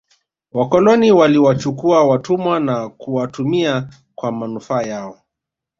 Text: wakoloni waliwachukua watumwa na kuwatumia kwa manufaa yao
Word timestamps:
wakoloni 0.51 1.11
waliwachukua 1.11 2.07
watumwa 2.07 2.59
na 2.59 2.89
kuwatumia 2.89 3.89
kwa 4.15 4.31
manufaa 4.31 4.81
yao 4.81 5.21